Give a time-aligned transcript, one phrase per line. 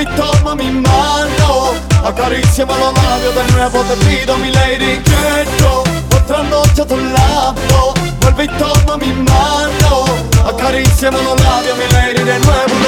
[0.00, 1.74] y toma mi mano.
[2.04, 5.82] Acaríciame los labios de nuevo Te pido mi lady Quiero
[6.16, 7.94] otra noche a tu lado.
[8.40, 10.04] Y toma mi mano.
[10.46, 12.87] Acaríciame los labios mi lady De nuevo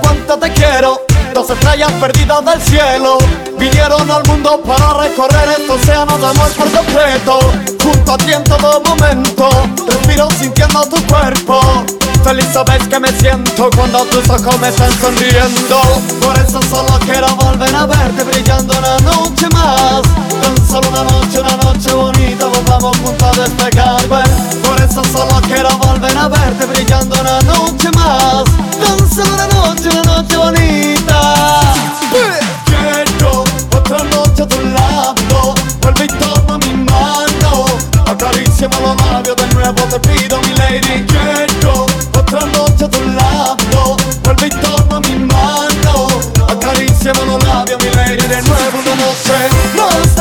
[0.00, 1.00] cuánto te quiero.
[1.32, 3.18] Dos estrellas perdidas del cielo
[3.58, 7.38] Vinieron al mundo para recorrer este océano de amor por completo.
[7.82, 9.48] Junto a ti en todo momento
[9.88, 11.60] Respiro sintiendo tu cuerpo.
[12.22, 15.80] Feliz sabes que me siento cuando tus ojos me están sonriendo.
[16.22, 20.02] Por eso solo quiero volver a verte brillando una noche más.
[20.40, 24.02] Tan solo una noche, una noche bonita Volvamos juntos a despegar.
[24.06, 27.63] Por eso solo quiero volver a verte brillando una noche
[35.84, 37.66] Vuelve y toma mi mano.
[38.06, 43.96] Acaríciame los labios de nuevo Te pido mi lady Quiero otra noche a tu lado
[44.22, 46.08] Vuelve y toma mi mano.
[46.48, 49.32] Acaríciame los labios mi lady De nuevo una noche
[49.76, 50.13] Más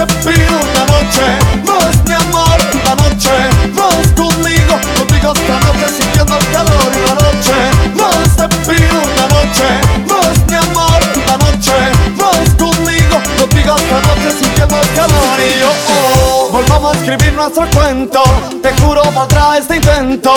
[17.33, 18.23] nuestro cuento
[18.61, 20.33] Te juro valdrá este intento.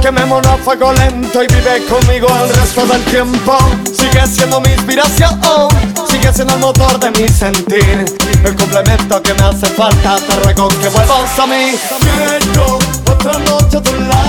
[0.00, 3.58] Quemémonos a fuego lento y vive conmigo el resto del tiempo.
[3.92, 5.40] Sigue siendo mi inspiración
[6.08, 8.04] Sigue siendo el motor de mi sentir.
[8.44, 11.74] El complemento que me hace falta Te ruego que vuelvas a mí.
[13.06, 14.25] Otra noche tu lado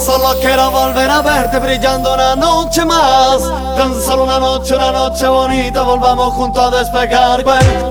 [0.00, 3.42] solo quiero volver a verte brillando una noche más
[3.76, 7.44] Tan solo una noche, una noche bonita Volvamos juntos a despegar.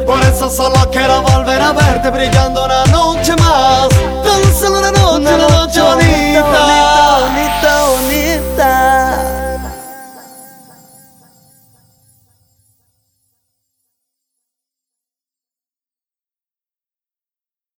[0.06, 3.88] Por eso solo quiero volver a verte brillando una noche más